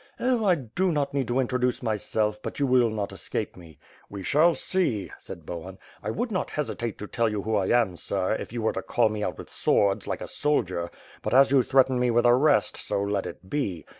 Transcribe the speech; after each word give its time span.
"Oh, 0.19 0.43
I 0.43 0.55
do 0.55 0.91
not 0.91 1.13
need 1.13 1.27
to 1.27 1.39
introduce 1.39 1.83
myself; 1.83 2.41
but 2.41 2.57
you 2.59 2.65
will 2.65 2.89
not 2.89 3.11
escape 3.13 3.55
me." 3.55 3.77
"We 4.09 4.23
shall 4.23 4.55
see," 4.55 5.11
said 5.19 5.45
Bohun. 5.45 5.77
"I 6.01 6.09
would 6.09 6.31
not 6.31 6.49
hesitate 6.49 6.97
to 6.97 7.05
tell 7.07 7.29
you 7.29 7.43
who 7.43 7.55
I 7.55 7.67
am, 7.67 7.95
sir, 7.97 8.33
if 8.33 8.51
you 8.51 8.63
were 8.63 8.73
to 8.73 8.81
call 8.81 9.09
me 9.09 9.23
out 9.23 9.37
with 9.37 9.51
swords, 9.51 10.07
like 10.07 10.21
a 10.21 10.27
soldier; 10.27 10.89
but 11.21 11.35
as 11.35 11.51
you 11.51 11.61
threaten 11.61 11.99
me 11.99 12.09
with 12.09 12.25
arrest, 12.25 12.77
so 12.77 12.99
let 12.99 13.27
it 13.27 13.47
be. 13.47 13.85